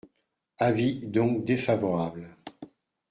Avis 0.57 0.99
donc 1.05 1.45
défavorable. 1.45 2.35